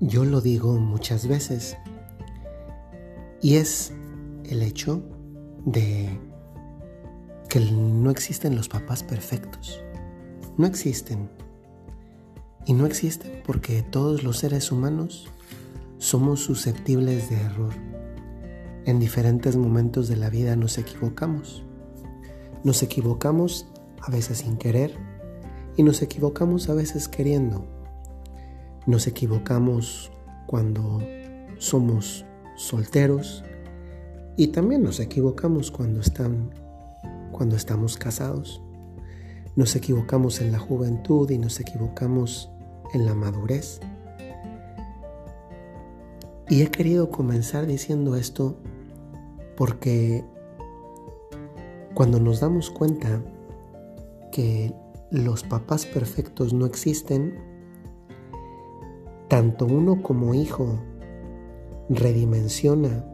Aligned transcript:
yo 0.00 0.24
lo 0.24 0.40
digo 0.40 0.78
muchas 0.78 1.26
veces 1.26 1.76
y 3.40 3.56
es 3.56 3.92
el 4.44 4.62
hecho 4.62 5.02
de 5.64 6.18
que 7.48 7.60
no 7.60 8.10
existen 8.10 8.56
los 8.56 8.68
papás 8.68 9.02
perfectos. 9.02 9.82
No 10.58 10.66
existen. 10.66 11.30
Y 12.64 12.72
no 12.72 12.86
existen 12.86 13.42
porque 13.44 13.82
todos 13.82 14.24
los 14.24 14.38
seres 14.38 14.72
humanos 14.72 15.28
somos 15.98 16.40
susceptibles 16.40 17.30
de 17.30 17.36
error. 17.36 17.72
En 18.84 18.98
diferentes 18.98 19.56
momentos 19.56 20.08
de 20.08 20.16
la 20.16 20.30
vida 20.30 20.56
nos 20.56 20.78
equivocamos. 20.78 21.62
Nos 22.64 22.82
equivocamos 22.82 23.66
a 24.00 24.10
veces 24.10 24.38
sin 24.38 24.56
querer 24.56 24.96
y 25.76 25.82
nos 25.82 26.02
equivocamos 26.02 26.68
a 26.68 26.74
veces 26.74 27.08
queriendo. 27.08 27.75
Nos 28.86 29.06
equivocamos 29.06 30.12
cuando 30.46 31.00
somos 31.58 32.24
solteros 32.56 33.44
y 34.36 34.48
también 34.48 34.82
nos 34.82 35.00
equivocamos 35.00 35.70
cuando, 35.70 36.00
están, 36.00 36.50
cuando 37.32 37.56
estamos 37.56 37.96
casados. 37.96 38.62
Nos 39.56 39.74
equivocamos 39.74 40.40
en 40.40 40.52
la 40.52 40.58
juventud 40.58 41.30
y 41.30 41.38
nos 41.38 41.58
equivocamos 41.58 42.50
en 42.92 43.06
la 43.06 43.14
madurez. 43.14 43.80
Y 46.48 46.62
he 46.62 46.70
querido 46.70 47.10
comenzar 47.10 47.66
diciendo 47.66 48.14
esto 48.14 48.56
porque 49.56 50.24
cuando 51.94 52.20
nos 52.20 52.40
damos 52.40 52.70
cuenta 52.70 53.22
que 54.30 54.74
los 55.10 55.42
papás 55.42 55.86
perfectos 55.86 56.52
no 56.52 56.66
existen, 56.66 57.34
tanto 59.36 59.66
uno 59.66 60.02
como 60.02 60.32
hijo 60.32 60.80
redimensiona 61.90 63.04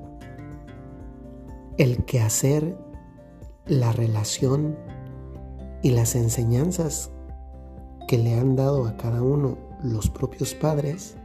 el 1.78 2.05
quehacer, 2.05 2.78
la 3.67 3.91
relación 3.91 4.77
y 5.83 5.91
las 5.91 6.15
enseñanzas 6.15 7.11
que 8.06 8.19
le 8.19 8.39
han 8.39 8.55
dado 8.55 8.87
a 8.87 8.97
cada 8.97 9.20
uno 9.20 9.59
los 9.83 10.11
propios 10.11 10.55
padres, 10.55 11.17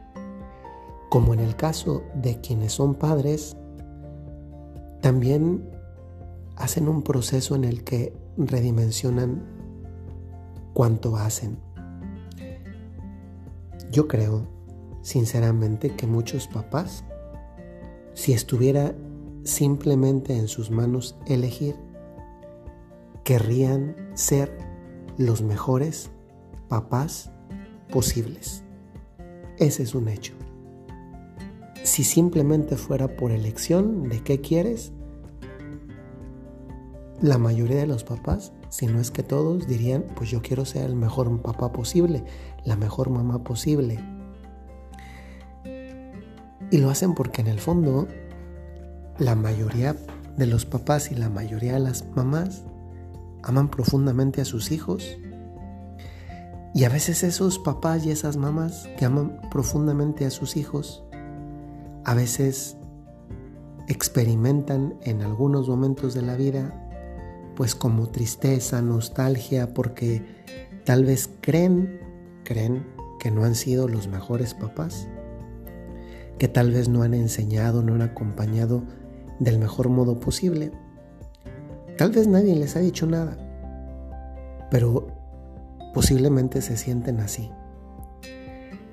como 1.10 1.32
en 1.32 1.38
el 1.38 1.54
caso 1.54 2.02
de 2.16 2.40
quienes 2.40 2.72
son 2.72 2.96
padres, 2.96 3.56
también 5.00 5.70
hacen 6.56 6.88
un 6.88 7.02
proceso 7.02 7.54
en 7.54 7.62
el 7.62 7.84
que 7.84 8.12
redimensionan 8.36 9.46
cuánto 10.74 11.16
hacen. 11.16 11.56
Yo 13.92 14.08
creo, 14.08 14.57
sinceramente, 15.02 15.90
que 15.90 16.06
muchos 16.06 16.48
papás, 16.48 17.04
si 18.14 18.32
estuviera 18.32 18.94
simplemente 19.44 20.36
en 20.36 20.48
sus 20.48 20.70
manos 20.70 21.16
elegir, 21.26 21.76
querrían 23.24 23.96
ser 24.14 24.56
los 25.16 25.42
mejores 25.42 26.10
papás 26.68 27.30
posibles. 27.90 28.62
Ese 29.58 29.82
es 29.82 29.94
un 29.94 30.08
hecho. 30.08 30.34
Si 31.82 32.04
simplemente 32.04 32.76
fuera 32.76 33.16
por 33.16 33.32
elección 33.32 34.08
de 34.08 34.22
qué 34.22 34.40
quieres, 34.40 34.92
la 37.20 37.38
mayoría 37.38 37.78
de 37.78 37.86
los 37.86 38.04
papás, 38.04 38.52
si 38.68 38.86
no 38.86 39.00
es 39.00 39.10
que 39.10 39.22
todos, 39.22 39.66
dirían, 39.66 40.04
pues 40.14 40.30
yo 40.30 40.40
quiero 40.40 40.64
ser 40.64 40.84
el 40.84 40.94
mejor 40.94 41.40
papá 41.42 41.72
posible, 41.72 42.22
la 42.64 42.76
mejor 42.76 43.10
mamá 43.10 43.42
posible. 43.42 43.98
Y 46.70 46.78
lo 46.78 46.90
hacen 46.90 47.14
porque 47.14 47.40
en 47.40 47.46
el 47.46 47.60
fondo 47.60 48.08
la 49.18 49.34
mayoría 49.34 49.96
de 50.36 50.46
los 50.46 50.64
papás 50.64 51.10
y 51.10 51.14
la 51.14 51.28
mayoría 51.28 51.74
de 51.74 51.80
las 51.80 52.04
mamás 52.14 52.62
aman 53.42 53.70
profundamente 53.70 54.40
a 54.40 54.44
sus 54.44 54.70
hijos. 54.70 55.16
Y 56.74 56.84
a 56.84 56.88
veces 56.88 57.22
esos 57.24 57.58
papás 57.58 58.04
y 58.04 58.10
esas 58.10 58.36
mamás 58.36 58.88
que 58.98 59.04
aman 59.04 59.40
profundamente 59.50 60.26
a 60.26 60.30
sus 60.30 60.56
hijos, 60.56 61.02
a 62.04 62.14
veces 62.14 62.76
experimentan 63.88 64.94
en 65.02 65.22
algunos 65.22 65.68
momentos 65.68 66.14
de 66.14 66.22
la 66.22 66.36
vida, 66.36 66.74
pues 67.56 67.74
como 67.74 68.08
tristeza, 68.08 68.82
nostalgia, 68.82 69.74
porque 69.74 70.22
tal 70.84 71.04
vez 71.04 71.28
creen, 71.40 72.00
creen 72.44 72.86
que 73.18 73.30
no 73.30 73.44
han 73.44 73.54
sido 73.54 73.88
los 73.88 74.06
mejores 74.06 74.54
papás, 74.54 75.08
que 76.38 76.48
tal 76.48 76.70
vez 76.70 76.88
no 76.88 77.02
han 77.02 77.14
enseñado, 77.14 77.82
no 77.82 77.94
han 77.94 78.02
acompañado 78.02 78.82
del 79.40 79.58
mejor 79.58 79.88
modo 79.88 80.20
posible. 80.20 80.72
Tal 81.96 82.12
vez 82.12 82.28
nadie 82.28 82.54
les 82.54 82.76
ha 82.76 82.80
dicho 82.80 83.06
nada, 83.06 83.36
pero 84.70 85.08
posiblemente 85.94 86.62
se 86.62 86.76
sienten 86.76 87.20
así. 87.20 87.50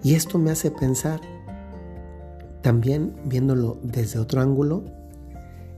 Y 0.02 0.16
esto 0.16 0.38
me 0.38 0.52
hace 0.52 0.72
pensar, 0.72 1.22
también 2.62 3.16
viéndolo 3.26 3.80
desde 3.84 4.20
otro 4.20 4.42
ángulo, 4.42 4.86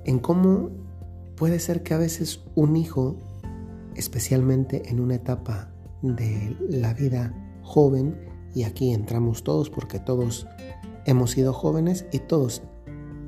en 0.06 0.20
cómo 0.20 0.70
puede 1.36 1.60
ser 1.60 1.84
que 1.84 1.94
a 1.94 1.98
veces 1.98 2.42
un 2.56 2.76
hijo, 2.76 3.18
especialmente 3.96 4.90
en 4.90 5.00
una 5.00 5.16
etapa 5.16 5.70
de 6.02 6.56
la 6.70 6.94
vida 6.94 7.34
joven, 7.62 8.18
y 8.54 8.64
aquí 8.64 8.92
entramos 8.92 9.44
todos 9.44 9.70
porque 9.70 10.00
todos 10.00 10.48
hemos 11.08 11.32
sido 11.32 11.54
jóvenes 11.54 12.06
y 12.12 12.20
todos 12.20 12.62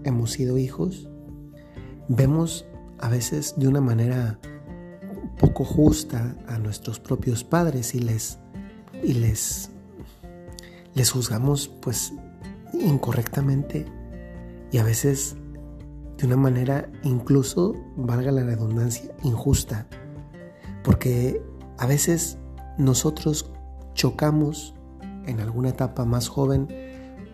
hemos 0.03 0.31
sido 0.31 0.59
hijos, 0.59 1.09
vemos 2.07 2.65
a 2.99 3.09
veces 3.09 3.55
de 3.57 3.67
una 3.67 3.81
manera 3.81 4.39
poco 5.39 5.63
justa 5.63 6.35
a 6.47 6.59
nuestros 6.59 6.99
propios 6.99 7.43
padres 7.43 7.95
y 7.95 7.99
les 7.99 8.37
y 9.01 9.13
les 9.13 9.71
les 10.93 11.11
juzgamos 11.11 11.69
pues 11.81 12.13
incorrectamente. 12.73 13.85
Y 14.71 14.77
a 14.77 14.83
veces 14.83 15.37
de 16.17 16.25
una 16.25 16.35
manera 16.35 16.89
incluso 17.03 17.75
valga 17.95 18.31
la 18.31 18.43
redundancia 18.43 19.09
injusta. 19.23 19.87
Porque 20.83 21.41
a 21.77 21.87
veces 21.87 22.37
nosotros 22.77 23.51
chocamos 23.93 24.75
en 25.25 25.39
alguna 25.39 25.69
etapa 25.69 26.03
más 26.05 26.27
joven 26.27 26.67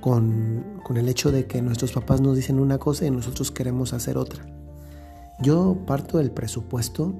con, 0.05 0.83
el 0.95 1.09
hecho 1.09 1.31
de 1.31 1.47
que 1.47 1.63
nuestros 1.63 1.91
papás 1.91 2.21
nos 2.21 2.35
dicen 2.35 2.59
una 2.59 2.77
cosa 2.77 3.07
y 3.07 3.09
nosotros 3.09 3.49
queremos 3.49 3.91
hacer 3.91 4.19
otra. 4.19 4.45
Yo 5.41 5.79
parto 5.87 6.19
del 6.19 6.29
presupuesto 6.29 7.15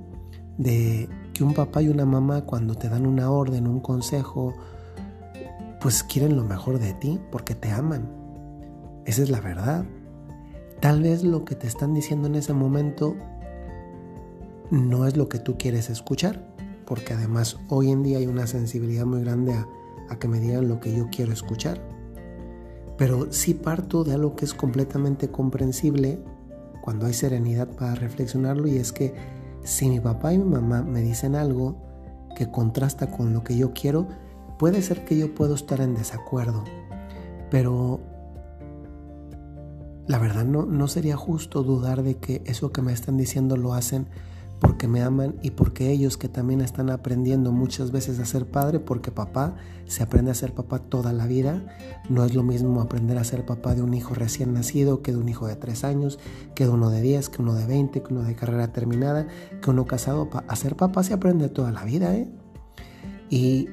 de 0.60 1.10
que 1.34 1.44
un 1.44 1.56
papá 1.56 1.82
y 1.82 1.88
una 1.88 2.06
mamá 2.06 2.44
cuando 2.44 2.76
te 2.76 2.88
dan 2.88 3.08
una 3.08 3.32
orden, 3.32 3.66
un 3.66 3.80
consejo, 3.80 4.54
pues 5.82 6.04
quieren 6.04 6.36
lo 6.36 6.44
mejor 6.44 6.78
de 6.78 6.94
ti 6.94 7.20
porque 7.32 7.56
te 7.56 7.72
aman. 7.72 8.08
Esa 9.06 9.24
es 9.24 9.32
la 9.32 9.42
verdad. 9.42 9.84
Tal 10.80 11.02
vez 11.02 11.24
lo 11.24 11.44
que 11.44 11.56
te 11.56 11.66
están 11.66 11.96
diciendo 11.96 12.28
en 12.28 12.36
ese 12.36 12.54
momento 12.54 13.16
no 14.70 15.08
es 15.08 15.18
lo 15.18 15.28
que 15.28 15.40
tú 15.40 15.58
quieres 15.58 15.90
escuchar, 15.90 16.54
porque 16.86 17.16
además 17.16 17.58
hoy 17.68 17.90
en 17.90 18.04
día 18.04 18.20
hay 18.20 18.28
una 18.28 18.46
sensibilidad 18.46 19.08
muy 19.08 19.22
grande 19.22 19.56
a 20.08 20.20
que 20.20 20.28
me 20.28 20.40
digan 20.40 20.68
lo 20.68 20.80
que 20.80 20.96
yo 20.96 21.08
quiero 21.10 21.34
escuchar. 21.34 21.95
Pero 22.98 23.32
sí 23.32 23.54
parto 23.54 24.04
de 24.04 24.14
algo 24.14 24.36
que 24.36 24.46
es 24.46 24.54
completamente 24.54 25.30
comprensible 25.30 26.24
cuando 26.82 27.08
hay 27.08 27.14
serenidad 27.14 27.68
para 27.68 27.96
reflexionarlo 27.96 28.68
y 28.68 28.78
es 28.78 28.94
que 28.94 29.14
si 29.64 29.90
mi 29.90 30.00
papá 30.00 30.34
y 30.34 30.38
mi 30.38 30.46
mamá 30.46 30.84
me 30.84 31.02
dicen 31.02 31.36
algo 31.36 31.76
que 32.36 32.52
contrasta 32.52 33.10
con 33.10 33.34
lo 33.34 33.44
que 33.44 33.58
yo 33.58 33.74
quiero, 33.74 34.08
puede 34.60 34.82
ser 34.82 35.04
que 35.04 35.18
yo 35.18 35.34
puedo 35.34 35.56
estar 35.56 35.82
en 35.82 35.96
desacuerdo, 35.96 36.64
pero 37.50 38.00
la 40.08 40.20
verdad 40.20 40.46
no, 40.46 40.66
no 40.66 40.88
sería 40.88 41.18
justo 41.18 41.64
dudar 41.64 42.04
de 42.04 42.18
que 42.18 42.44
eso 42.46 42.72
que 42.72 42.82
me 42.82 42.94
están 42.94 43.18
diciendo 43.18 43.58
lo 43.58 43.74
hacen 43.74 44.08
porque 44.60 44.88
me 44.88 45.02
aman 45.02 45.36
y 45.42 45.52
porque 45.52 45.92
ellos 45.92 46.18
que 46.18 46.30
también 46.30 46.62
están 46.62 46.90
aprendiendo 46.90 47.52
muchas 47.52 47.92
veces 47.92 48.20
a 48.20 48.26
ser 48.26 48.46
padre, 48.46 48.80
porque 48.80 49.12
papá 49.12 49.56
se 49.86 50.04
aprende 50.04 50.32
a 50.32 50.36
ser 50.36 50.54
papá 50.54 50.80
toda 50.80 51.14
la 51.14 51.28
vida, 51.28 51.66
no 52.10 52.24
es 52.24 52.34
lo 52.34 52.44
mismo 52.44 52.82
aprender 52.82 53.18
a 53.18 53.24
ser 53.24 53.46
papá 53.46 53.76
de 53.76 53.82
un 53.82 53.94
hijo 53.94 54.14
recién 54.14 54.54
nacido 54.54 55.02
que 55.02 55.12
de 55.12 55.18
un 55.18 55.30
hijo 55.30 55.48
de 55.48 55.56
3 55.56 55.84
años, 55.84 56.20
que 56.56 56.66
de 56.66 56.70
uno 56.72 56.90
de 56.90 57.02
10, 57.02 57.30
que 57.30 57.42
uno 57.42 57.54
de 57.54 57.66
20, 57.66 58.02
que 58.02 58.14
uno 58.14 58.24
de 58.24 58.36
carrera 58.36 58.72
terminada, 58.72 59.28
que 59.62 59.70
uno 59.70 59.86
casado. 59.86 60.30
A 60.48 60.56
ser 60.56 60.76
papá 60.76 61.04
se 61.04 61.14
aprende 61.14 61.50
toda 61.50 61.72
la 61.72 61.84
vida, 61.84 62.16
¿eh? 62.16 62.30
Y 63.30 63.70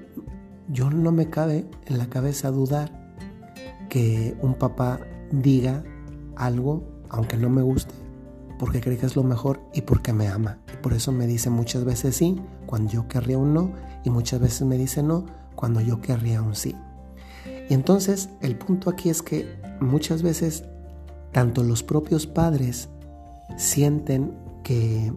yo 0.69 0.91
no 0.91 1.13
me 1.13 1.31
cabe 1.31 1.67
en 1.87 1.99
la 1.99 2.07
cabeza 2.07 2.51
dudar 2.51 3.15
que 3.89 4.37
un 4.41 4.55
papá 4.55 5.01
diga 5.31 5.85
algo, 6.37 6.85
aunque 7.11 7.37
no 7.37 7.51
me 7.51 7.63
guste, 7.63 7.95
porque 8.63 8.81
cree 8.81 8.97
que 8.97 9.07
es 9.07 9.17
lo 9.17 9.25
mejor 9.25 9.59
y 9.75 9.81
porque 9.81 10.13
me 10.13 10.29
ama. 10.29 10.59
Y 10.73 10.77
por 10.77 10.93
eso 10.93 11.11
me 11.11 11.27
dice 11.27 11.51
muchas 11.51 11.85
veces 11.85 12.15
sí 12.15 12.41
cuando 12.65 12.93
yo 12.93 13.09
querría 13.09 13.37
un 13.37 13.53
no 13.53 13.73
y 14.05 14.11
muchas 14.11 14.39
veces 14.39 14.63
me 14.63 14.79
dice 14.79 15.03
no 15.03 15.27
cuando 15.57 15.81
yo 15.81 16.01
querría 16.01 16.41
un 16.43 16.55
sí. 16.55 16.77
Y 17.69 17.75
entonces 17.75 18.29
el 18.41 18.57
punto 18.57 18.89
aquí 18.89 19.11
es 19.11 19.21
que 19.21 19.53
muchas 19.81 20.23
veces 20.23 20.63
tanto 21.33 21.65
los 21.65 21.83
propios 21.83 22.29
padres 22.29 22.89
sienten 23.57 24.33
que 24.63 25.13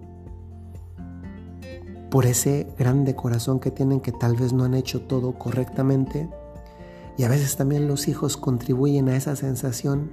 por 2.10 2.26
ese 2.26 2.66
grande 2.80 3.14
corazón 3.14 3.60
que 3.60 3.70
tienen 3.70 4.00
que 4.00 4.12
tal 4.12 4.36
vez 4.36 4.54
no 4.54 4.64
han 4.64 4.74
hecho 4.74 5.02
todo 5.02 5.38
correctamente 5.38 6.28
y 7.16 7.26
a 7.26 7.30
veces 7.30 7.56
también 7.58 7.88
los 7.88 8.08
hijos 8.08 8.38
contribuyen 8.38 9.08
a 9.08 9.16
esa 9.16 9.36
sensación 9.36 10.10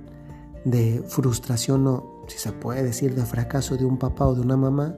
de 0.66 1.02
frustración 1.08 1.86
o 1.86 2.11
si 2.26 2.38
se 2.38 2.52
puede 2.52 2.82
decir 2.82 3.14
de 3.14 3.24
fracaso 3.24 3.76
de 3.76 3.84
un 3.84 3.98
papá 3.98 4.26
o 4.26 4.34
de 4.34 4.40
una 4.40 4.56
mamá 4.56 4.96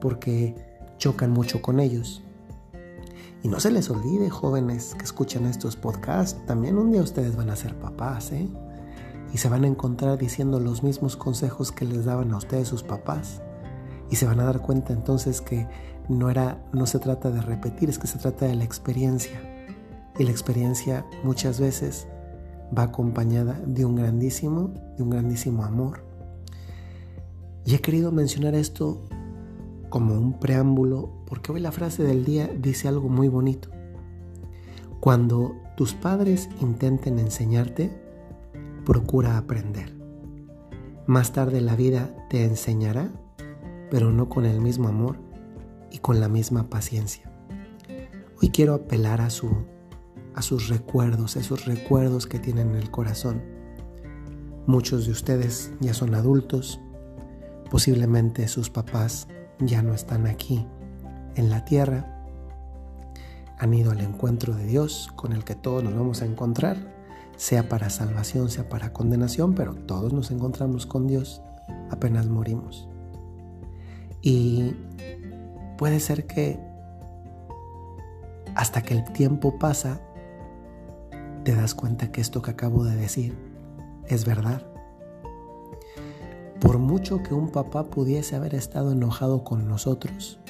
porque 0.00 0.54
chocan 0.98 1.30
mucho 1.30 1.62
con 1.62 1.80
ellos. 1.80 2.22
Y 3.42 3.48
no 3.48 3.60
se 3.60 3.70
les 3.70 3.88
olvide, 3.88 4.30
jóvenes 4.30 4.94
que 4.96 5.04
escuchan 5.04 5.46
estos 5.46 5.76
podcasts, 5.76 6.44
también 6.46 6.76
un 6.76 6.90
día 6.90 7.02
ustedes 7.02 7.36
van 7.36 7.50
a 7.50 7.56
ser 7.56 7.78
papás, 7.78 8.32
¿eh? 8.32 8.48
Y 9.32 9.38
se 9.38 9.48
van 9.48 9.64
a 9.64 9.68
encontrar 9.68 10.18
diciendo 10.18 10.58
los 10.58 10.82
mismos 10.82 11.16
consejos 11.16 11.70
que 11.70 11.84
les 11.84 12.04
daban 12.04 12.32
a 12.32 12.38
ustedes 12.38 12.66
sus 12.66 12.82
papás. 12.82 13.42
Y 14.10 14.16
se 14.16 14.26
van 14.26 14.40
a 14.40 14.44
dar 14.44 14.60
cuenta 14.60 14.92
entonces 14.92 15.40
que 15.40 15.68
no 16.08 16.30
era 16.30 16.64
no 16.72 16.86
se 16.86 16.98
trata 16.98 17.30
de 17.30 17.42
repetir, 17.42 17.90
es 17.90 17.98
que 17.98 18.06
se 18.06 18.18
trata 18.18 18.46
de 18.46 18.56
la 18.56 18.64
experiencia. 18.64 19.38
Y 20.18 20.24
la 20.24 20.30
experiencia 20.30 21.06
muchas 21.22 21.60
veces 21.60 22.08
va 22.76 22.84
acompañada 22.84 23.60
de 23.66 23.84
un 23.84 23.94
grandísimo, 23.96 24.72
de 24.96 25.02
un 25.02 25.10
grandísimo 25.10 25.62
amor. 25.62 26.07
Y 27.68 27.74
he 27.74 27.82
querido 27.82 28.12
mencionar 28.12 28.54
esto 28.54 29.04
como 29.90 30.14
un 30.14 30.40
preámbulo 30.40 31.10
porque 31.26 31.52
hoy 31.52 31.60
la 31.60 31.70
frase 31.70 32.02
del 32.02 32.24
día 32.24 32.48
dice 32.48 32.88
algo 32.88 33.10
muy 33.10 33.28
bonito. 33.28 33.68
Cuando 35.00 35.54
tus 35.76 35.92
padres 35.92 36.48
intenten 36.62 37.18
enseñarte, 37.18 37.90
procura 38.86 39.36
aprender. 39.36 39.94
Más 41.06 41.34
tarde 41.34 41.60
la 41.60 41.76
vida 41.76 42.26
te 42.30 42.42
enseñará, 42.42 43.12
pero 43.90 44.12
no 44.12 44.30
con 44.30 44.46
el 44.46 44.62
mismo 44.62 44.88
amor 44.88 45.18
y 45.90 45.98
con 45.98 46.20
la 46.20 46.28
misma 46.30 46.70
paciencia. 46.70 47.30
Hoy 48.40 48.48
quiero 48.48 48.72
apelar 48.72 49.20
a, 49.20 49.28
su, 49.28 49.50
a 50.34 50.40
sus 50.40 50.70
recuerdos, 50.70 51.36
esos 51.36 51.66
recuerdos 51.66 52.26
que 52.26 52.38
tienen 52.38 52.70
en 52.70 52.76
el 52.76 52.90
corazón. 52.90 53.42
Muchos 54.66 55.04
de 55.04 55.12
ustedes 55.12 55.70
ya 55.80 55.92
son 55.92 56.14
adultos, 56.14 56.80
posiblemente 57.70 58.48
sus 58.48 58.70
papás 58.70 59.28
ya 59.58 59.82
no 59.82 59.94
están 59.94 60.26
aquí 60.26 60.66
en 61.34 61.50
la 61.50 61.64
tierra, 61.64 62.18
han 63.58 63.74
ido 63.74 63.90
al 63.90 64.00
encuentro 64.00 64.54
de 64.54 64.64
Dios 64.66 65.10
con 65.16 65.32
el 65.32 65.44
que 65.44 65.54
todos 65.54 65.82
nos 65.82 65.94
vamos 65.94 66.22
a 66.22 66.26
encontrar, 66.26 66.76
sea 67.36 67.68
para 67.68 67.90
salvación, 67.90 68.50
sea 68.50 68.68
para 68.68 68.92
condenación, 68.92 69.54
pero 69.54 69.74
todos 69.74 70.12
nos 70.12 70.30
encontramos 70.30 70.86
con 70.86 71.06
Dios 71.06 71.42
apenas 71.90 72.26
morimos. 72.26 72.88
Y 74.22 74.74
puede 75.76 76.00
ser 76.00 76.26
que 76.26 76.60
hasta 78.54 78.82
que 78.82 78.94
el 78.94 79.04
tiempo 79.12 79.58
pasa, 79.58 80.00
te 81.44 81.54
das 81.54 81.74
cuenta 81.74 82.10
que 82.10 82.20
esto 82.20 82.42
que 82.42 82.50
acabo 82.50 82.84
de 82.84 82.96
decir 82.96 83.36
es 84.08 84.24
verdad. 84.24 84.67
Por 86.60 86.78
mucho 86.78 87.22
que 87.22 87.34
un 87.34 87.50
papá 87.50 87.84
pudiese 87.84 88.36
haber 88.36 88.54
estado 88.54 88.92
enojado 88.92 89.44
con 89.44 89.68
nosotros, 89.68 90.40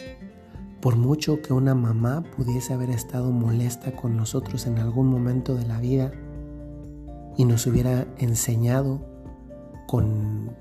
por 0.81 0.97
mucho 0.97 1.43
que 1.43 1.53
una 1.53 1.75
mamá 1.75 2.23
pudiese 2.37 2.73
haber 2.73 2.91
estado 2.91 3.31
molesta 3.31 3.93
con 3.93 4.17
nosotros 4.17 4.67
en 4.67 4.79
algún 4.79 5.09
momento 5.09 5.55
de 5.55 5.67
la 5.67 5.79
vida 5.79 6.13
y 7.37 7.45
nos 7.45 7.67
hubiera 7.67 8.07
enseñado 8.19 9.01
con 9.87 10.57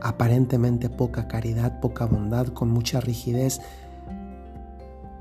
aparentemente 0.00 0.88
poca 0.88 1.28
caridad, 1.28 1.80
poca 1.80 2.06
bondad, 2.06 2.48
con 2.48 2.70
mucha 2.70 3.00
rigidez, 3.00 3.60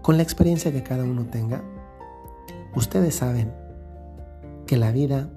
con 0.01 0.17
la 0.17 0.23
experiencia 0.23 0.71
que 0.71 0.81
cada 0.81 1.03
uno 1.03 1.25
tenga, 1.25 1.61
ustedes 2.75 3.15
saben 3.15 3.53
que 4.65 4.77
la 4.77 4.91
vida 4.91 5.29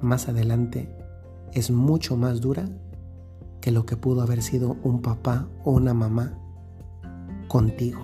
más 0.00 0.28
adelante 0.28 1.01
es 1.52 1.70
mucho 1.70 2.16
más 2.16 2.40
dura 2.40 2.68
que 3.60 3.70
lo 3.70 3.86
que 3.86 3.96
pudo 3.96 4.22
haber 4.22 4.42
sido 4.42 4.76
un 4.82 5.02
papá 5.02 5.48
o 5.64 5.72
una 5.72 5.94
mamá 5.94 6.38
contigo. 7.48 8.00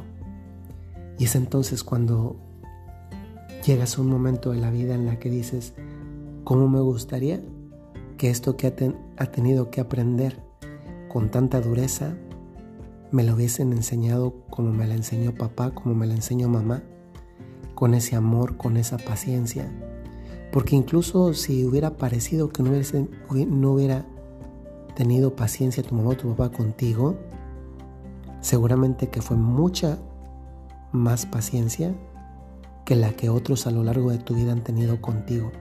Y 1.18 1.24
es 1.24 1.34
entonces 1.34 1.82
cuando 1.82 2.36
llegas 3.66 3.98
a 3.98 4.00
un 4.00 4.08
momento 4.08 4.52
de 4.52 4.58
la 4.58 4.70
vida 4.70 4.94
en 4.94 5.06
la 5.06 5.18
que 5.18 5.30
dices, 5.30 5.74
¿cómo 6.44 6.68
me 6.68 6.80
gustaría 6.80 7.42
que 8.16 8.30
esto 8.30 8.56
que 8.56 8.66
ha, 8.66 9.26
tenido 9.26 9.70
que 9.70 9.80
aprender 9.80 10.42
con 11.08 11.30
tanta 11.30 11.60
dureza 11.60 12.16
me 13.10 13.24
lo 13.24 13.34
hubiesen 13.34 13.72
enseñado 13.72 14.34
como 14.50 14.72
me 14.72 14.86
la 14.86 14.94
enseñó 14.94 15.34
papá, 15.34 15.70
como 15.70 15.94
me 15.94 16.06
la 16.06 16.14
enseñó 16.14 16.48
mamá, 16.48 16.82
con 17.74 17.94
ese 17.94 18.16
amor, 18.16 18.56
con 18.56 18.76
esa 18.76 18.98
paciencia, 18.98 19.70
porque 20.52 20.76
incluso 20.76 21.34
si 21.34 21.64
hubiera 21.64 21.96
parecido 21.96 22.50
que 22.50 22.62
no, 22.62 23.72
hubiera 23.72 24.06
tenido 24.94 25.36
paciencia 25.36 25.82
tu 25.82 25.94
mamá 25.94 26.10
o 26.10 26.16
tu 26.16 26.34
papá 26.34 26.56
contigo, 26.56 27.16
seguramente 28.40 29.08
que 29.08 29.20
fue 29.20 29.36
mucha 29.36 29.98
más 30.92 31.26
paciencia 31.26 31.94
que 32.84 32.96
la 32.96 33.12
que 33.12 33.28
otros 33.28 33.66
a 33.66 33.70
lo 33.70 33.84
largo 33.84 34.10
de 34.10 34.18
tu 34.18 34.34
vida 34.34 34.52
han 34.52 34.64
tenido 34.64 35.00
contigo. 35.02 35.52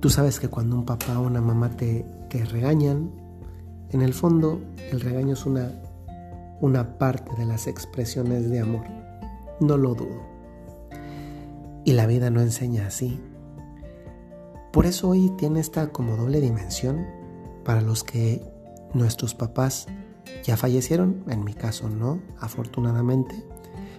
Tú 0.00 0.08
sabes 0.08 0.40
que 0.40 0.48
cuando 0.48 0.76
un 0.76 0.84
papá 0.84 1.18
o 1.18 1.26
una 1.26 1.40
mamá 1.40 1.70
te, 1.70 2.06
te 2.30 2.44
regañan, 2.44 3.10
en 3.90 4.02
el 4.02 4.14
fondo 4.14 4.60
el 4.90 5.00
regaño 5.00 5.34
es 5.34 5.44
una, 5.44 5.70
una 6.60 6.98
parte 6.98 7.34
de 7.36 7.44
las 7.44 7.66
expresiones 7.66 8.50
de 8.50 8.60
amor. 8.60 8.84
No 9.60 9.76
lo 9.76 9.94
dudo. 9.94 10.33
Y 11.84 11.92
la 11.92 12.06
vida 12.06 12.30
no 12.30 12.40
enseña 12.40 12.86
así. 12.86 13.20
Por 14.72 14.86
eso 14.86 15.10
hoy 15.10 15.30
tiene 15.38 15.60
esta 15.60 15.88
como 15.92 16.16
doble 16.16 16.40
dimensión 16.40 17.06
para 17.64 17.80
los 17.80 18.02
que 18.04 18.42
nuestros 18.92 19.34
papás 19.34 19.86
ya 20.42 20.56
fallecieron, 20.56 21.24
en 21.28 21.44
mi 21.44 21.54
caso 21.54 21.88
no, 21.88 22.20
afortunadamente, 22.40 23.34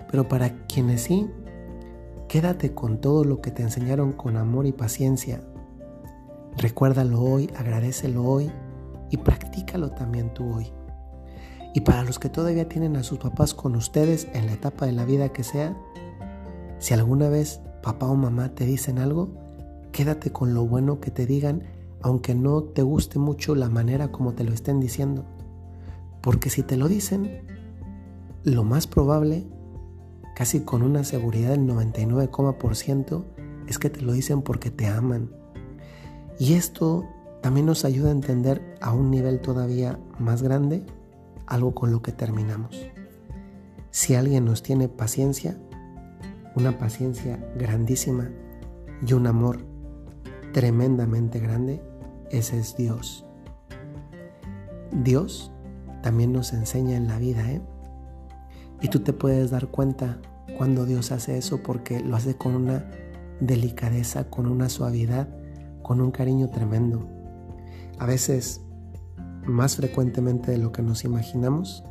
pero 0.09 0.27
para 0.27 0.65
quienes 0.67 1.03
sí, 1.03 1.29
quédate 2.27 2.73
con 2.73 2.99
todo 2.99 3.23
lo 3.23 3.41
que 3.41 3.51
te 3.51 3.61
enseñaron 3.61 4.11
con 4.13 4.37
amor 4.37 4.65
y 4.65 4.71
paciencia. 4.71 5.41
Recuérdalo 6.57 7.21
hoy, 7.21 7.49
agradecelo 7.55 8.23
hoy 8.23 8.51
y 9.09 9.17
practícalo 9.17 9.91
también 9.91 10.33
tú 10.33 10.55
hoy. 10.55 10.71
Y 11.73 11.81
para 11.81 12.03
los 12.03 12.19
que 12.19 12.29
todavía 12.29 12.69
tienen 12.69 12.95
a 12.95 13.03
sus 13.03 13.19
papás 13.19 13.53
con 13.53 13.75
ustedes 13.75 14.27
en 14.33 14.45
la 14.45 14.53
etapa 14.53 14.85
de 14.85 14.93
la 14.93 15.05
vida 15.05 15.29
que 15.29 15.43
sea, 15.43 15.77
si 16.79 16.93
alguna 16.93 17.27
vez 17.27 17.61
papá 17.85 18.07
o 18.07 18.15
mamá 18.15 18.49
te 18.55 18.65
dicen 18.65 18.97
algo, 18.97 19.29
quédate 19.91 20.31
con 20.31 20.55
lo 20.55 20.65
bueno 20.65 20.99
que 20.99 21.11
te 21.11 21.27
digan, 21.27 21.61
aunque 22.01 22.33
no 22.33 22.63
te 22.63 22.81
guste 22.81 23.19
mucho 23.19 23.53
la 23.53 23.69
manera 23.69 24.11
como 24.11 24.33
te 24.33 24.43
lo 24.43 24.53
estén 24.53 24.79
diciendo. 24.79 25.23
Porque 26.19 26.49
si 26.49 26.63
te 26.63 26.77
lo 26.77 26.87
dicen, 26.87 27.43
lo 28.43 28.63
más 28.63 28.87
probable, 28.87 29.45
casi 30.35 30.61
con 30.61 30.81
una 30.81 31.03
seguridad 31.03 31.51
del 31.51 31.67
99,% 31.67 33.23
es 33.67 33.77
que 33.77 33.91
te 33.91 34.01
lo 34.01 34.13
dicen 34.13 34.41
porque 34.41 34.71
te 34.71 34.87
aman. 34.87 35.29
Y 36.39 36.53
esto 36.53 37.05
también 37.43 37.67
nos 37.67 37.85
ayuda 37.85 38.09
a 38.09 38.13
entender 38.13 38.77
a 38.81 38.93
un 38.93 39.11
nivel 39.11 39.41
todavía 39.41 39.99
más 40.17 40.41
grande 40.41 40.83
algo 41.45 41.75
con 41.75 41.91
lo 41.91 42.01
que 42.01 42.11
terminamos. 42.11 42.81
Si 43.91 44.15
alguien 44.15 44.45
nos 44.45 44.63
tiene 44.63 44.89
paciencia, 44.89 45.55
una 46.55 46.77
paciencia 46.77 47.37
grandísima 47.57 48.31
y 49.05 49.13
un 49.13 49.27
amor 49.27 49.65
tremendamente 50.53 51.39
grande, 51.39 51.81
ese 52.31 52.57
es 52.57 52.77
Dios. 52.77 53.25
Dios 54.91 55.51
también 56.01 56.31
nos 56.31 56.53
enseña 56.53 56.95
en 56.95 57.07
la 57.07 57.17
vida, 57.17 57.51
¿eh? 57.51 57.61
Y 58.81 58.87
tú 58.87 58.99
te 58.99 59.13
puedes 59.13 59.51
dar 59.51 59.67
cuenta 59.67 60.21
cuando 60.57 60.85
Dios 60.85 61.11
hace 61.11 61.37
eso 61.37 61.61
porque 61.61 61.99
lo 61.99 62.15
hace 62.15 62.35
con 62.35 62.55
una 62.55 62.89
delicadeza, 63.41 64.29
con 64.29 64.47
una 64.47 64.69
suavidad, 64.69 65.27
con 65.81 65.99
un 65.99 66.11
cariño 66.11 66.49
tremendo. 66.49 67.09
A 67.99 68.05
veces, 68.05 68.61
más 69.45 69.75
frecuentemente 69.75 70.51
de 70.51 70.57
lo 70.57 70.71
que 70.71 70.81
nos 70.81 71.03
imaginamos, 71.03 71.83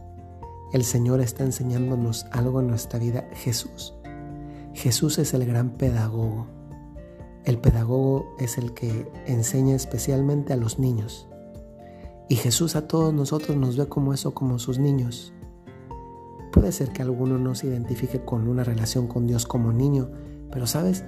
el 0.73 0.85
Señor 0.85 1.21
está 1.21 1.45
enseñándonos 1.45 2.27
algo 2.33 2.61
en 2.61 2.69
nuestra 2.69 2.99
vida. 2.99 3.29
Jesús 3.35 3.95
Jesús 4.75 5.19
es 5.19 5.33
el 5.35 5.47
gran 5.47 5.71
pedagogo. 5.71 6.47
El 7.45 7.59
pedagogo 7.59 8.35
es 8.39 8.59
el 8.59 8.75
que 8.75 9.11
enseña 9.27 9.77
especialmente 9.77 10.53
a 10.53 10.57
los 10.57 10.81
niños. 10.81 11.29
Y 12.29 12.37
Jesús 12.37 12.75
a 12.75 12.89
todos 12.89 13.15
nosotros 13.15 13.57
nos 13.57 13.77
ve 13.77 13.87
como 13.87 14.13
eso, 14.13 14.35
como 14.35 14.59
sus 14.59 14.79
niños. 14.79 15.33
Puede 16.53 16.73
ser 16.73 16.91
que 16.91 17.03
alguno 17.03 17.39
no 17.39 17.55
se 17.55 17.69
identifique 17.69 18.25
con 18.25 18.49
una 18.49 18.65
relación 18.65 19.07
con 19.07 19.27
Dios 19.27 19.47
como 19.47 19.73
niño, 19.73 20.11
pero 20.51 20.67
sabes, 20.67 21.05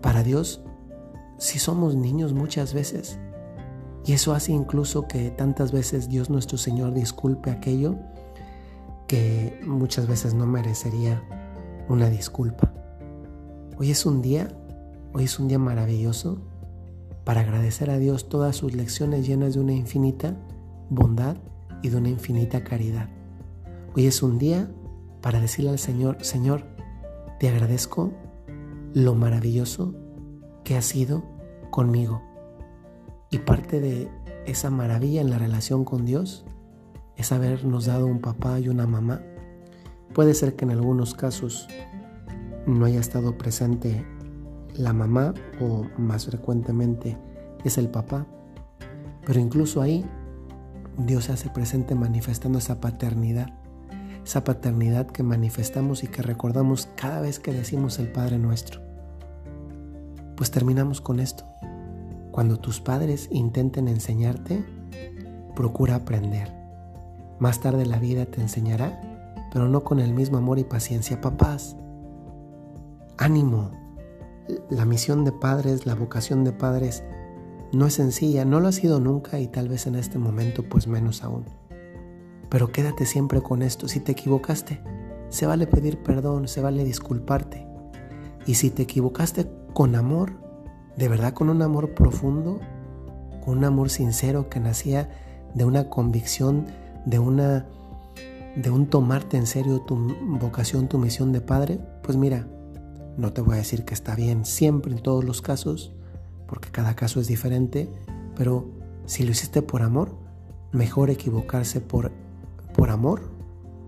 para 0.00 0.22
Dios 0.22 0.62
si 1.38 1.58
somos 1.58 1.94
niños 1.94 2.32
muchas 2.32 2.72
veces. 2.72 3.18
Y 4.06 4.14
eso 4.14 4.32
hace 4.32 4.52
incluso 4.52 5.06
que 5.08 5.30
tantas 5.30 5.72
veces 5.72 6.08
Dios 6.08 6.30
nuestro 6.30 6.56
Señor 6.56 6.94
disculpe 6.94 7.50
aquello 7.50 7.96
que 9.08 9.60
muchas 9.66 10.06
veces 10.06 10.34
no 10.34 10.46
merecería 10.46 11.22
una 11.88 12.08
disculpa. 12.08 12.72
Hoy 13.78 13.90
es 13.90 14.06
un 14.06 14.22
día, 14.22 14.48
hoy 15.12 15.24
es 15.24 15.38
un 15.38 15.48
día 15.48 15.58
maravilloso 15.58 16.38
para 17.24 17.40
agradecer 17.40 17.90
a 17.90 17.98
Dios 17.98 18.28
todas 18.28 18.56
sus 18.56 18.74
lecciones 18.74 19.26
llenas 19.26 19.54
de 19.54 19.60
una 19.60 19.72
infinita 19.72 20.36
bondad 20.90 21.36
y 21.82 21.88
de 21.88 21.96
una 21.96 22.08
infinita 22.08 22.64
caridad. 22.64 23.08
Hoy 23.94 24.06
es 24.06 24.22
un 24.22 24.38
día 24.38 24.70
para 25.20 25.40
decirle 25.40 25.70
al 25.70 25.78
Señor, 25.78 26.18
Señor, 26.20 26.64
te 27.38 27.48
agradezco 27.48 28.12
lo 28.94 29.14
maravilloso 29.14 29.94
que 30.64 30.76
has 30.76 30.84
sido 30.84 31.24
conmigo. 31.70 32.22
Y 33.30 33.38
parte 33.38 33.80
de 33.80 34.08
esa 34.46 34.70
maravilla 34.70 35.20
en 35.20 35.30
la 35.30 35.38
relación 35.38 35.84
con 35.84 36.04
Dios 36.04 36.44
es 37.16 37.32
habernos 37.32 37.86
dado 37.86 38.06
un 38.06 38.20
papá 38.20 38.60
y 38.60 38.68
una 38.68 38.86
mamá. 38.86 39.22
Puede 40.14 40.34
ser 40.34 40.56
que 40.56 40.64
en 40.64 40.72
algunos 40.72 41.14
casos 41.14 41.68
no 42.66 42.84
haya 42.84 43.00
estado 43.00 43.36
presente 43.38 44.04
la 44.76 44.92
mamá 44.92 45.34
o 45.60 45.86
más 45.98 46.26
frecuentemente 46.26 47.16
es 47.64 47.78
el 47.78 47.88
papá, 47.88 48.26
pero 49.26 49.40
incluso 49.40 49.80
ahí 49.80 50.04
Dios 50.98 51.24
se 51.24 51.32
hace 51.32 51.48
presente 51.48 51.94
manifestando 51.94 52.58
esa 52.58 52.80
paternidad, 52.80 53.48
esa 54.24 54.44
paternidad 54.44 55.06
que 55.06 55.22
manifestamos 55.22 56.04
y 56.04 56.08
que 56.08 56.22
recordamos 56.22 56.88
cada 56.96 57.20
vez 57.20 57.38
que 57.38 57.52
decimos 57.52 57.98
el 57.98 58.12
Padre 58.12 58.38
nuestro. 58.38 58.80
Pues 60.36 60.50
terminamos 60.50 61.00
con 61.00 61.20
esto. 61.20 61.44
Cuando 62.32 62.58
tus 62.58 62.80
padres 62.80 63.28
intenten 63.30 63.88
enseñarte, 63.88 64.64
procura 65.54 65.96
aprender. 65.96 66.52
Más 67.38 67.60
tarde 67.60 67.84
la 67.86 67.98
vida 67.98 68.26
te 68.26 68.40
enseñará, 68.40 69.11
pero 69.52 69.68
no 69.68 69.84
con 69.84 70.00
el 70.00 70.14
mismo 70.14 70.38
amor 70.38 70.58
y 70.58 70.64
paciencia. 70.64 71.20
Papás, 71.20 71.76
ánimo. 73.18 73.70
La 74.70 74.84
misión 74.84 75.24
de 75.24 75.32
padres, 75.32 75.86
la 75.86 75.94
vocación 75.94 76.42
de 76.42 76.52
padres 76.52 77.04
no 77.72 77.86
es 77.86 77.94
sencilla, 77.94 78.44
no 78.44 78.60
lo 78.60 78.68
ha 78.68 78.72
sido 78.72 78.98
nunca 78.98 79.38
y 79.38 79.46
tal 79.46 79.68
vez 79.68 79.86
en 79.86 79.94
este 79.94 80.18
momento 80.18 80.62
pues 80.62 80.88
menos 80.88 81.22
aún. 81.22 81.44
Pero 82.48 82.72
quédate 82.72 83.06
siempre 83.06 83.40
con 83.42 83.62
esto. 83.62 83.88
Si 83.88 84.00
te 84.00 84.12
equivocaste, 84.12 84.82
se 85.28 85.46
vale 85.46 85.66
pedir 85.66 86.02
perdón, 86.02 86.48
se 86.48 86.60
vale 86.60 86.84
disculparte. 86.84 87.66
Y 88.46 88.54
si 88.54 88.70
te 88.70 88.82
equivocaste 88.82 89.50
con 89.74 89.94
amor, 89.94 90.32
de 90.96 91.08
verdad 91.08 91.34
con 91.34 91.48
un 91.48 91.62
amor 91.62 91.94
profundo, 91.94 92.58
con 93.44 93.58
un 93.58 93.64
amor 93.64 93.90
sincero 93.90 94.48
que 94.48 94.60
nacía 94.60 95.10
de 95.54 95.64
una 95.64 95.88
convicción, 95.88 96.66
de 97.06 97.18
una 97.18 97.66
de 98.56 98.70
un 98.70 98.86
tomarte 98.86 99.36
en 99.36 99.46
serio 99.46 99.80
tu 99.80 99.96
vocación, 100.40 100.88
tu 100.88 100.98
misión 100.98 101.32
de 101.32 101.40
padre, 101.40 101.80
pues 102.02 102.16
mira, 102.16 102.46
no 103.16 103.32
te 103.32 103.40
voy 103.40 103.54
a 103.54 103.58
decir 103.58 103.84
que 103.84 103.94
está 103.94 104.14
bien 104.14 104.44
siempre 104.44 104.92
en 104.92 105.02
todos 105.02 105.24
los 105.24 105.42
casos, 105.42 105.92
porque 106.46 106.70
cada 106.70 106.94
caso 106.94 107.20
es 107.20 107.26
diferente, 107.26 107.88
pero 108.36 108.70
si 109.06 109.24
lo 109.24 109.30
hiciste 109.30 109.62
por 109.62 109.82
amor, 109.82 110.16
mejor 110.72 111.10
equivocarse 111.10 111.80
por, 111.80 112.12
por 112.74 112.90
amor 112.90 113.30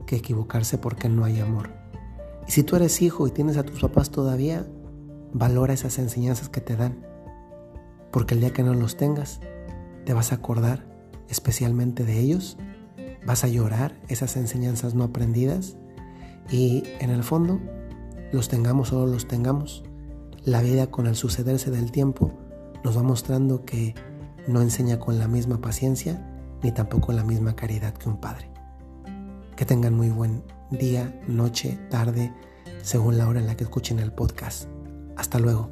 que 0.07 0.17
equivocarse 0.17 0.79
porque 0.79 1.09
no 1.09 1.25
hay 1.25 1.41
amor. 1.41 1.71
Y 2.47 2.53
si 2.53 2.63
tú 2.63 2.77
eres 2.77 3.01
hijo 3.01 3.27
y 3.27 3.31
tienes 3.31 3.57
a 3.57 3.63
tus 3.65 3.81
papás 3.81 4.11
todavía, 4.11 4.67
valora 5.33 5.75
esas 5.75 5.99
enseñanzas 5.99 6.49
que 6.49 6.61
te 6.61 6.77
dan, 6.77 7.07
porque 8.11 8.35
el 8.35 8.41
día 8.41 8.53
que 8.53 8.63
no 8.63 8.75
los 8.75 8.97
tengas, 8.97 9.41
te 10.05 10.13
vas 10.13 10.33
a 10.33 10.37
acordar 10.37 10.87
especialmente 11.29 12.05
de 12.05 12.21
ellos, 12.21 12.59
vas 13.27 13.45
a 13.45 13.49
llorar 13.49 13.99
esas 14.09 14.37
enseñanzas 14.37 14.95
no 14.95 15.05
aprendidas 15.05 15.77
y 16.51 16.83
en 17.01 17.11
el 17.11 17.23
fondo, 17.23 17.61
los 18.33 18.49
tengamos 18.49 18.93
o 18.93 19.01
no 19.01 19.07
los 19.07 19.27
tengamos, 19.27 19.85
la 20.45 20.61
vida 20.61 20.89
con 20.89 21.07
el 21.07 21.15
sucederse 21.15 21.71
del 21.71 21.91
tiempo 21.91 22.33
nos 22.85 22.97
va 22.99 23.03
mostrando 23.03 23.65
que 23.65 23.95
no 24.47 24.61
enseña 24.61 24.99
con 24.99 25.19
la 25.19 25.27
misma 25.27 25.61
paciencia 25.61 26.23
ni 26.63 26.71
tampoco 26.71 27.13
la 27.13 27.25
misma 27.25 27.57
caridad 27.57 27.95
que 27.95 28.09
un 28.09 28.19
padre. 28.19 28.51
Que 29.57 29.65
tengan 29.65 29.95
muy 29.95 30.11
buen 30.11 30.43
día, 30.71 31.21
noche, 31.27 31.79
tarde, 31.91 32.33
según 32.83 33.17
la 33.17 33.29
hora 33.29 33.41
en 33.41 33.47
la 33.47 33.57
que 33.57 33.65
escuchen 33.65 33.99
el 33.99 34.13
podcast. 34.13 34.69
Hasta 35.17 35.39
luego. 35.39 35.71